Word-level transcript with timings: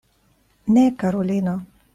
Ne, 0.77 0.85
karulino. 1.05 1.55